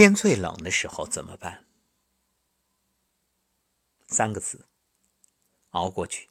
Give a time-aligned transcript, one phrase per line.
[0.00, 1.66] 天最冷的时候怎么办？
[4.06, 4.66] 三个字：
[5.72, 6.30] 熬过去。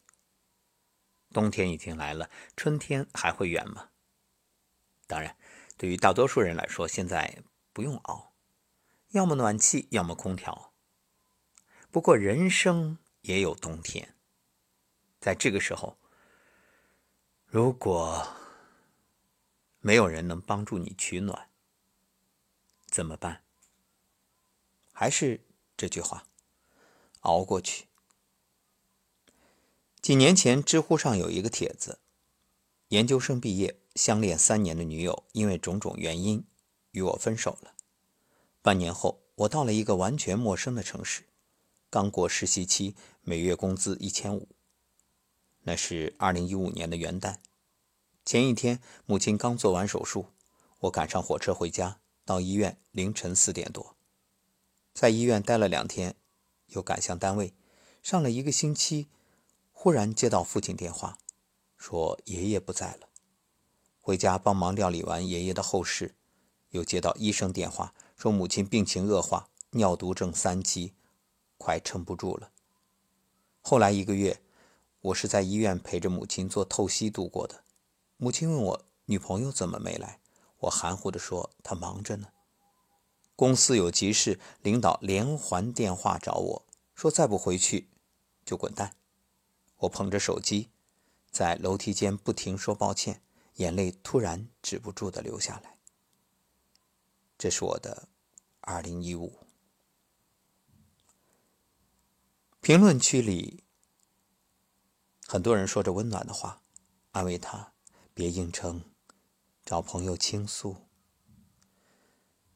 [1.31, 3.91] 冬天已经来了，春天还会远吗？
[5.05, 5.37] 当然，
[5.77, 8.33] 对于大多数人来说，现在不用熬，
[9.09, 10.73] 要么暖气，要么空调。
[11.91, 14.15] 不过，人生也有冬天，
[15.19, 15.99] 在这个时候，
[17.45, 18.35] 如果
[19.79, 21.51] 没有人能帮助你取暖，
[22.87, 23.43] 怎么办？
[24.99, 25.39] 还是
[25.77, 26.25] 这句话，
[27.21, 27.85] 熬过去。
[30.01, 31.99] 几年前，知乎上有一个帖子：
[32.89, 36.45] 研究生毕业，相恋三年的女友因为种种原因
[36.91, 37.75] 与我分手了。
[38.61, 41.23] 半年后，我到了一个完全陌生的城市，
[41.89, 44.49] 刚过实习期，每月工资一千五。
[45.61, 47.37] 那是二零一五年的元旦，
[48.25, 50.25] 前一天母亲刚做完手术，
[50.79, 53.95] 我赶上火车回家，到医院凌晨四点多。
[54.93, 56.15] 在医院待了两天，
[56.67, 57.53] 又赶向单位，
[58.03, 59.07] 上了一个星期，
[59.71, 61.17] 忽然接到父亲电话，
[61.77, 63.07] 说爷爷不在了。
[63.99, 66.15] 回家帮忙料理完爷爷的后事，
[66.71, 70.93] 又接到医生电话，说母亲病情恶化，尿毒症三期，
[71.57, 72.51] 快撑不住了。
[73.61, 74.41] 后来一个月，
[75.01, 77.63] 我是在医院陪着母亲做透析度过的。
[78.17, 80.19] 母亲问我女朋友怎么没来，
[80.59, 82.29] 我含糊地说她忙着呢。
[83.39, 87.89] 公司有急事，领导连环电话找我说：“再不回去，
[88.43, 88.97] 就滚蛋。”
[89.79, 90.71] 我捧着手机，
[91.31, 93.23] 在楼梯间不停说抱歉，
[93.55, 95.77] 眼泪突然止不住的流下来。
[97.37, 98.09] 这是我的
[98.59, 99.39] 二零一五。
[102.59, 103.63] 评论区里，
[105.25, 106.61] 很多人说着温暖的话，
[107.11, 107.71] 安慰他
[108.13, 108.83] ：“别硬撑，
[109.63, 110.75] 找朋友倾诉。”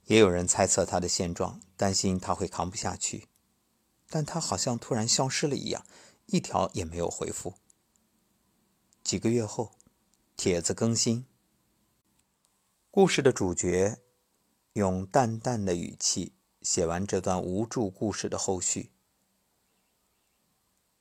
[0.05, 3.29] 也有人猜测他的现状，担心他会扛不下去，
[4.09, 5.85] 但他好像突然消失了一样，
[6.25, 7.55] 一条也没有回复。
[9.03, 9.75] 几个月后，
[10.35, 11.25] 帖子更新，
[12.91, 14.01] 故事的主角
[14.73, 18.91] 用淡淡的语气写完这段无助故事的后续。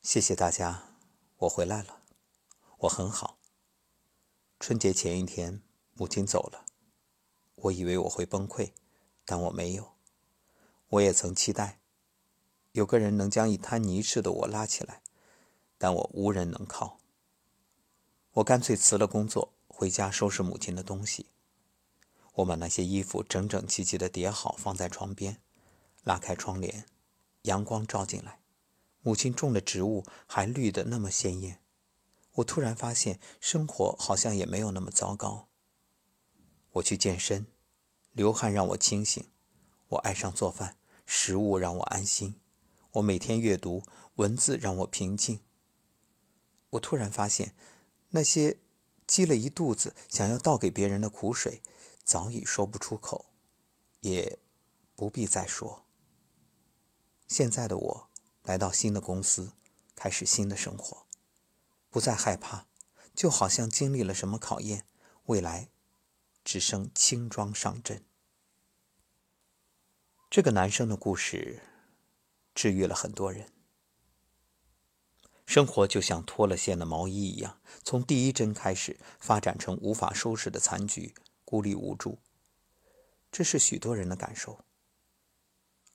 [0.01, 0.97] 谢谢大家，
[1.39, 2.03] 我回来了，
[2.79, 3.39] 我很好。
[4.59, 5.63] 春节前一天，
[5.95, 6.65] 母亲走了，
[7.55, 8.73] 我以为我会崩溃。
[9.25, 9.93] 但我没有，
[10.89, 11.81] 我也曾期待
[12.73, 15.03] 有个人能将一滩泥似的我拉起来，
[15.79, 16.99] 但我无人能靠。
[18.33, 21.27] 我干脆辞了工作，回家收拾母亲的东西。
[22.35, 25.39] 我把那些衣服整整齐齐的叠好，放在床边，
[26.03, 26.87] 拉开窗帘，
[27.43, 28.41] 阳光照进来，
[29.03, 31.61] 母亲种的植物还绿得那么鲜艳。
[32.37, 35.49] 我突然发现，生活好像也没有那么糟糕。
[36.73, 37.47] 我去健身。
[38.13, 39.27] 流汗让我清醒，
[39.89, 42.35] 我爱上做饭，食物让我安心。
[42.93, 43.83] 我每天阅读，
[44.17, 45.41] 文字让我平静。
[46.71, 47.55] 我突然发现，
[48.11, 48.59] 那些
[49.07, 51.63] 积了一肚子想要倒给别人的苦水，
[52.05, 53.27] 早已说不出口，
[54.01, 54.39] 也
[54.95, 55.87] 不必再说。
[57.27, 58.09] 现在的我
[58.43, 59.53] 来到新的公司，
[59.97, 61.07] 开始新的生活，
[61.89, 62.67] 不再害怕，
[63.15, 64.85] 就好像经历了什么考验，
[65.25, 65.71] 未来。
[66.45, 68.05] 只剩轻装上阵。
[70.31, 71.63] 这个男生的故事
[72.55, 73.53] 治愈了很多人。
[75.45, 81.15] 生活就像脱了线的毛衣一样，从第一针开始发展成无法收拾的残局，
[81.45, 82.19] 孤立无助。
[83.31, 84.65] 这是许多人的感受。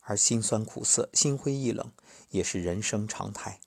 [0.02, 1.92] 而辛酸苦涩、心灰意冷
[2.30, 3.60] 也是人生常态。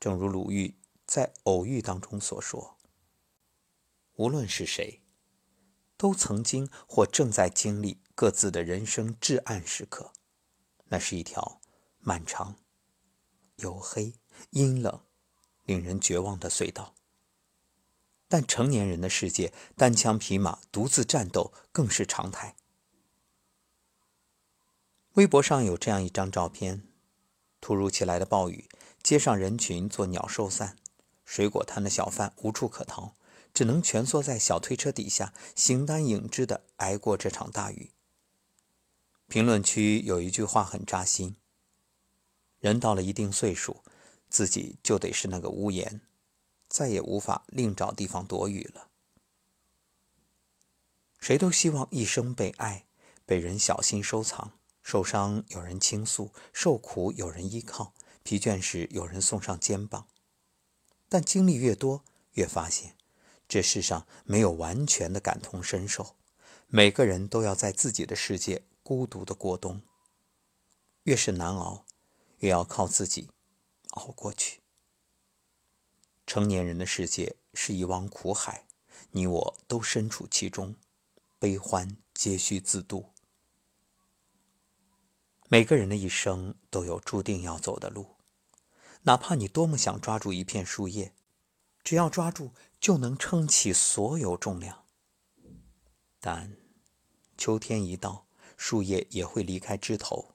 [0.00, 0.74] 正如鲁豫
[1.06, 2.76] 在《偶遇》当中所说
[4.16, 5.00] ：“无论是谁。”
[5.98, 10.12] 都曾经或正在经历各自的人生至暗时刻，
[10.86, 11.60] 那是一条
[11.98, 12.56] 漫长、
[13.58, 14.14] 黝黑、
[14.50, 15.00] 阴冷、
[15.64, 16.94] 令人绝望的隧道。
[18.28, 22.56] 但成年人的世界，单枪匹马、独自战斗更是常态。
[25.14, 26.86] 微博上有这样一张照片：
[27.60, 28.68] 突如其来的暴雨，
[29.02, 30.76] 街上人群作鸟兽散，
[31.24, 33.16] 水果摊的小贩无处可逃。
[33.52, 37.90] 只能蜷缩在小推车底下，形单影只的挨过这场大雨。
[39.26, 41.36] 评论区有一句话很扎心：
[42.60, 43.82] 人到了一定岁数，
[44.30, 46.00] 自己就得是那个屋檐，
[46.68, 48.88] 再也无法另找地方躲雨了。
[51.18, 52.86] 谁都希望一生被爱，
[53.26, 54.52] 被人小心收藏，
[54.82, 57.92] 受伤有人倾诉，受苦有人依靠，
[58.22, 60.06] 疲倦时有人送上肩膀。
[61.08, 62.97] 但经历越多，越发现。
[63.48, 66.14] 这世上没有完全的感同身受，
[66.66, 69.80] 每个人都要在自己的世界孤独的过冬。
[71.04, 71.86] 越是难熬，
[72.40, 73.30] 越要靠自己
[73.92, 74.60] 熬过去。
[76.26, 78.66] 成年人的世界是一汪苦海，
[79.12, 80.76] 你我都身处其中，
[81.38, 83.14] 悲欢皆需自度。
[85.48, 88.16] 每个人的一生都有注定要走的路，
[89.04, 91.14] 哪怕你多么想抓住一片树叶，
[91.82, 94.84] 只要抓住就能撑起所有重量。
[96.20, 96.56] 但
[97.36, 98.26] 秋天一到，
[98.56, 100.34] 树叶也会离开枝头，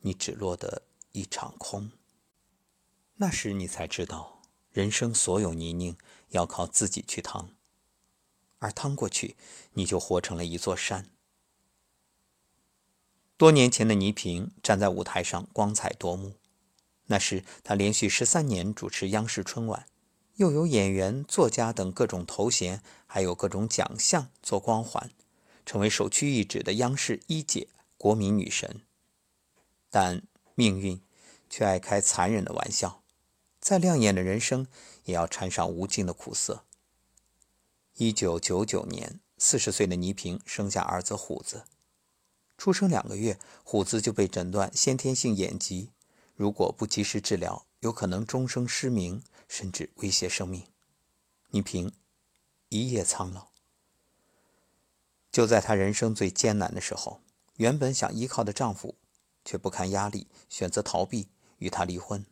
[0.00, 0.82] 你只落得
[1.12, 1.90] 一场空。
[3.16, 5.96] 那时你才知道，人生所有泥泞
[6.28, 7.50] 要靠自己去趟，
[8.58, 9.36] 而趟过去，
[9.72, 11.10] 你就活成了一座山。
[13.38, 16.34] 多年前的倪萍站在舞台上光彩夺目，
[17.06, 19.86] 那时她连续十三年主持央视春晚，
[20.36, 25.10] 又有演员、作家等各种头衔，还有各种奖项做光环，
[25.64, 28.82] 成为首屈一指的央视一姐、国民女神。
[29.88, 30.22] 但
[30.54, 31.00] 命运
[31.48, 33.02] 却爱开残忍的玩笑，
[33.60, 34.66] 再亮眼的人生
[35.04, 36.64] 也要掺上无尽的苦涩。
[37.94, 41.64] 一九九九年，四十岁的倪萍生下儿子虎子。
[42.58, 45.90] 出生两个月，虎子就被诊断先天性眼疾，
[46.34, 50.66] 如果不及时治疗，有可能终生失明，甚至威胁生命。
[51.50, 51.92] 倪萍
[52.68, 53.48] 一夜苍老。
[55.30, 57.20] 就在她人生最艰难的时候，
[57.56, 58.96] 原本想依靠的丈夫，
[59.44, 61.28] 却不堪压力，选择逃避，
[61.58, 62.24] 与她离婚。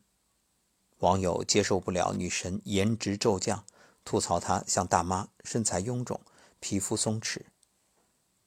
[0.99, 3.65] 网友接受不了女神颜值骤降，
[4.05, 6.21] 吐槽她像大妈，身材臃肿，
[6.61, 7.43] 皮肤松弛。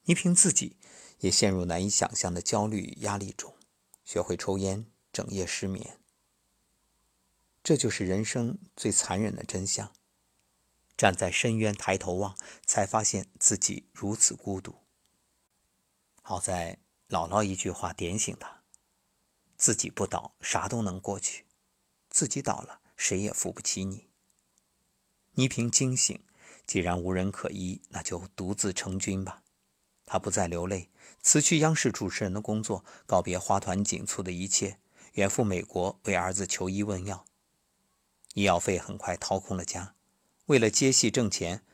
[0.04, 0.76] 倪萍自己。
[1.20, 3.52] 也陷入难以想象的焦虑与压力中，
[4.04, 5.98] 学会抽烟，整夜失眠。
[7.68, 9.92] 这就是人生最残忍的真相。
[10.96, 12.34] 站在深渊抬头望，
[12.64, 14.76] 才发现自己如此孤独。
[16.22, 16.78] 好在
[17.10, 18.62] 姥姥一句话点醒他：
[19.58, 21.42] 自己不倒，啥都能过去；
[22.08, 24.08] 自己倒了，谁也扶不起你。
[25.32, 26.18] 倪萍惊醒，
[26.66, 29.42] 既然无人可依，那就独自成军吧。
[30.06, 30.88] 他不再流泪。
[31.20, 34.78] 辞去央视主持人的工作，告别花团锦簇的一切，
[35.12, 37.26] 远赴美国为儿子求医问药。
[38.38, 39.96] 医药费很快掏空了家，
[40.46, 41.64] 为了接戏挣钱，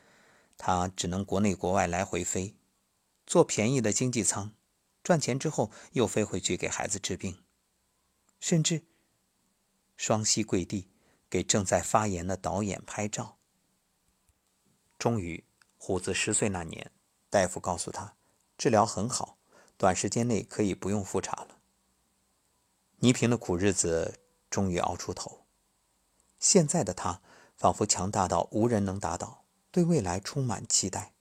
[0.56, 2.56] 他只能国内国外来回飞，
[3.26, 4.55] 坐便宜的经济舱，
[5.02, 7.44] 赚钱之后又飞回去给孩子治病，
[8.40, 8.87] 甚至
[9.94, 10.88] 双膝跪地
[11.28, 13.37] 给正在发言的导演拍照。
[14.99, 15.44] 终于，
[15.76, 16.90] 虎子十岁那年，
[17.28, 18.17] 大夫告诉他。
[18.56, 19.37] 治疗很好，
[19.76, 21.58] 短时间内可以不用复查了。
[23.00, 24.19] 倪萍的苦日子
[24.49, 25.44] 终于熬出头，
[26.44, 27.23] 现在的他
[27.56, 31.14] 仿佛强大到无人能打倒，对未来充满期待。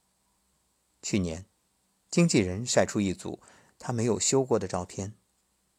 [1.02, 1.46] 去年，
[2.12, 3.40] 经纪人晒出一组
[3.80, 5.14] 他没有修过的照片，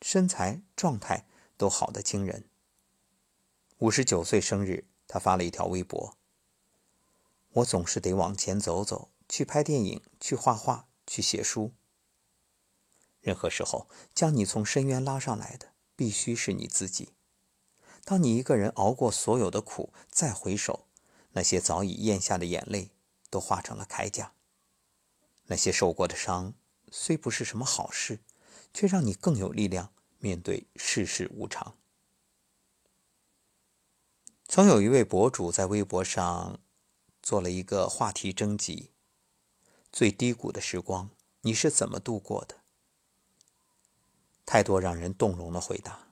[0.00, 1.26] 身材状态
[1.58, 2.48] 都好得惊人。
[3.80, 6.16] 五十九岁生日，他发了一条微博
[7.52, 11.72] ：“我总是得往前走走，去拍电影，去画画。”去写书。
[13.20, 17.10] 任何时候，将你从深渊拉上来的，必须是你自己。
[18.04, 20.86] 当你一个人熬过所有的苦，再回首，
[21.32, 22.90] 那些早已咽下的眼泪，
[23.30, 24.34] 都化成了铠甲。
[25.46, 26.52] 那些受过的伤，
[26.90, 28.20] 虽不是什么好事，
[28.72, 31.76] 却让你更有力量面对世事无常。
[34.46, 36.60] 曾有一位博主在微博上
[37.22, 38.90] 做了一个话题征集。
[39.90, 42.58] 最低谷的时光，你是怎么度过的？
[44.44, 46.03] 太多让人动容的回答。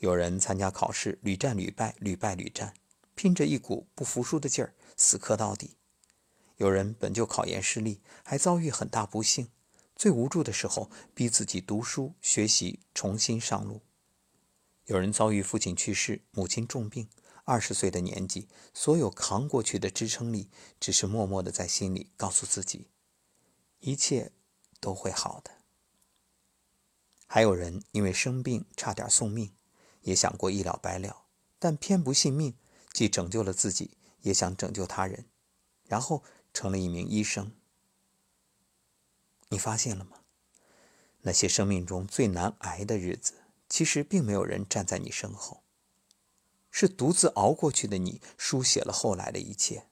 [0.00, 2.74] 有人参加考试屡战屡败，屡败屡战，
[3.14, 5.76] 拼着一股不服输的劲儿，死磕到底；
[6.56, 9.50] 有人本就考研失利，还遭遇很大不幸，
[9.94, 13.82] 最无助的时候逼自己读书学习，重新上路；
[14.86, 17.08] 有人遭遇父亲去世，母亲重病。
[17.44, 22.86] 二十岁的年纪，所有扛过去的支撑力，只是默默的在心里告诉自己，
[23.80, 24.32] 一切
[24.78, 25.50] 都会好的。
[27.26, 29.52] 还有人因为生病差点送命，
[30.02, 31.24] 也想过一了百了，
[31.58, 32.54] 但偏不信命，
[32.92, 35.26] 既拯救了自己，也想拯救他人，
[35.84, 37.52] 然后成了一名医生。
[39.48, 40.18] 你发现了吗？
[41.22, 43.34] 那些生命中最难挨的日子，
[43.68, 45.62] 其实并没有人站在你身后。
[46.70, 49.88] 是独自熬过去的你，书写了后来的一切。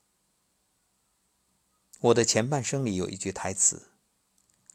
[2.00, 3.90] 我的前半生里有一句台词：“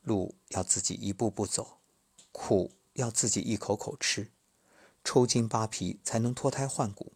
[0.03, 1.79] 路要自己一步步走，
[2.33, 4.32] 苦要自己一口口吃，
[5.03, 7.13] 抽筋扒皮才能脱胎换骨。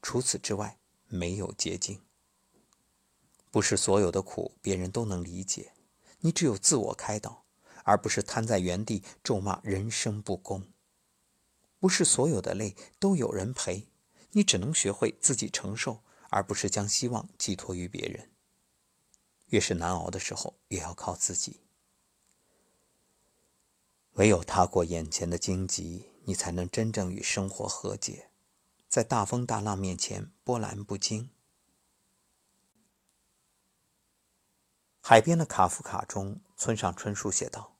[0.00, 2.00] 除此之外，没有捷径。
[3.50, 5.72] 不是所有的苦别人都能理解，
[6.20, 7.44] 你只有自我开导，
[7.82, 10.62] 而不是瘫在原地咒骂人生不公。
[11.80, 13.88] 不是所有的泪都有人陪，
[14.32, 18.30] 你只能学会自己承受，而不是将希望寄托于别人。
[19.46, 21.60] 越是难熬的时候，越要靠自己。
[24.14, 28.28] 唯有踏过眼前的荆棘，你才能真正与生活和解，
[28.86, 31.30] 在大风大浪面前波澜不惊。
[35.00, 37.78] 海边的卡夫卡中，村上春树写道：“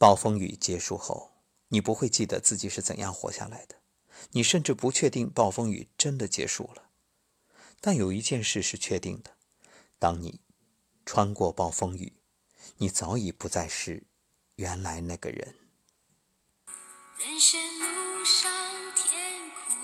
[0.00, 1.32] 暴风雨结束后，
[1.68, 3.82] 你不会记得自己是怎样活下来的，
[4.30, 6.88] 你甚至不确定暴风雨真的结束了。
[7.82, 9.36] 但有一件事是确定的：
[9.98, 10.40] 当你
[11.04, 12.14] 穿过暴风雨，
[12.78, 14.06] 你早已不再是
[14.54, 15.58] 原来那个人。”
[17.24, 18.50] 人生路上
[18.96, 19.14] 甜
[19.50, 19.74] 苦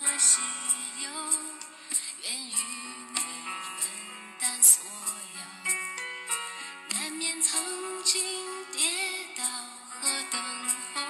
[0.00, 0.40] 和喜
[1.02, 1.10] 忧
[2.22, 2.54] 愿与
[3.12, 3.20] 你
[3.78, 3.90] 分
[4.40, 4.82] 担所
[5.34, 6.96] 有。
[6.96, 7.60] 难免曾
[8.02, 8.24] 经
[8.72, 8.88] 跌
[9.36, 9.44] 倒
[9.90, 10.40] 和等
[10.94, 11.02] 候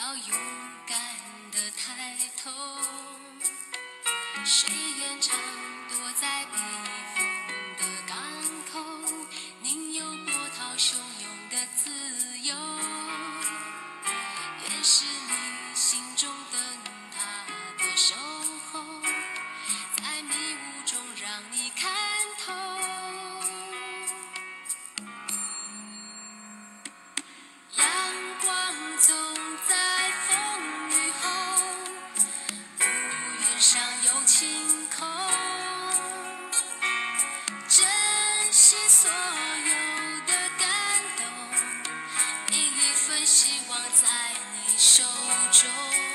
[0.00, 0.38] 要勇
[0.86, 0.98] 敢
[1.50, 2.50] 的抬头。
[4.42, 4.81] 谁
[39.02, 40.68] 所有的感
[41.16, 41.26] 动
[42.48, 44.06] 每一份希望在
[44.54, 45.02] 你手
[45.50, 46.11] 中。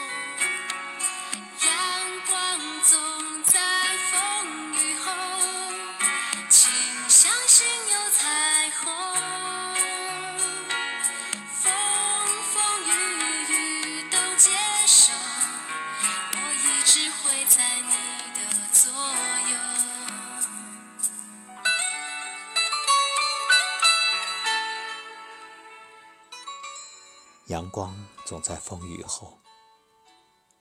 [27.58, 29.40] 阳光总在风雨后。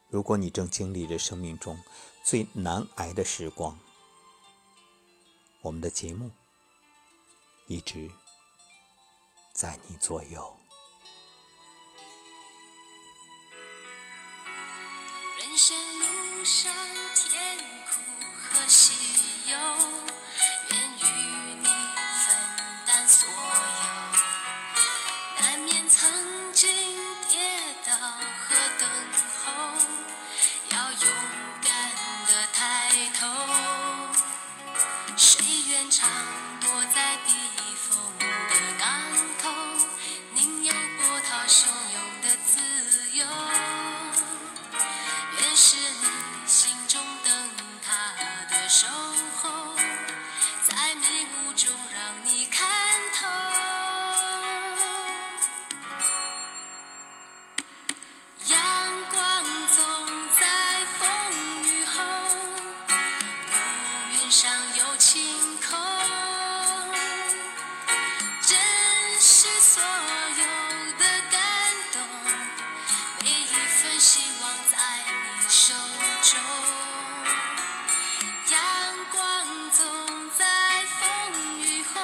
[0.09, 1.79] 如果你正经历着生命中
[2.25, 3.79] 最难挨的时光，
[5.61, 6.31] 我们的节目
[7.67, 8.11] 一直
[9.53, 10.57] 在你左右。
[15.39, 16.73] 人生路上，
[17.15, 18.01] 甜苦
[18.41, 19.59] 和喜忧
[20.71, 21.05] 愿与
[21.61, 23.56] 你分担所。
[69.77, 70.67] 所有。
[70.99, 71.41] 的感
[71.93, 72.03] 动
[73.23, 75.75] 每一份希望在你手
[76.23, 76.39] 中
[78.51, 78.59] 阳
[79.13, 80.45] 光总在
[80.99, 82.01] 风雨后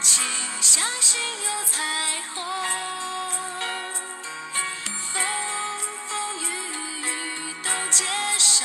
[0.00, 0.24] 请
[0.60, 2.42] 相信有彩虹
[5.12, 5.22] 风
[6.08, 6.44] 风雨
[7.02, 8.04] 雨都接
[8.40, 8.64] 受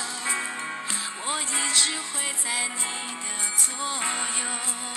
[1.24, 2.82] 我一直会在你
[3.22, 3.76] 的左
[4.40, 4.97] 右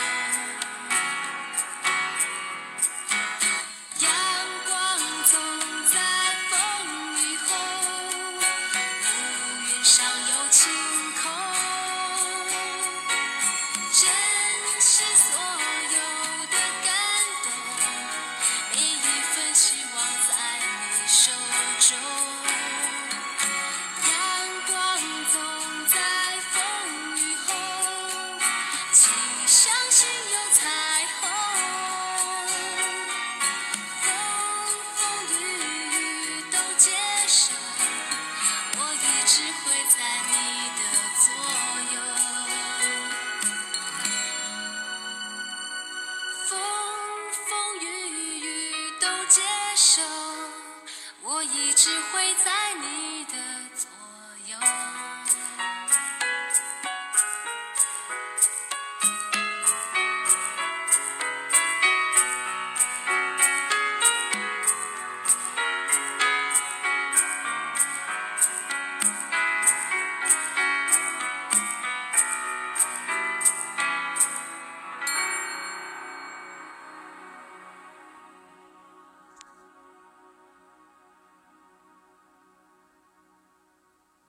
[30.52, 30.89] time.